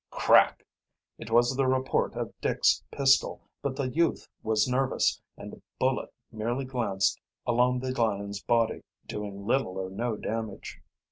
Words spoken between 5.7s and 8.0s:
bullet merely glanced along the